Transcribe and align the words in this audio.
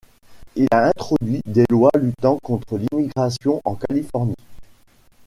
Il 0.55 0.65
a 0.71 0.87
introduit 0.87 1.43
des 1.45 1.63
lois 1.69 1.91
luttant 1.95 2.39
contre 2.41 2.79
l'immigration 2.79 3.61
en 3.63 3.75
Californie. 3.75 4.33